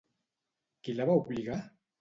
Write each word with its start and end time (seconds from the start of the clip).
Qui 0.87 0.97
la 0.97 1.07
va 1.11 1.19
obligar? 1.23 1.63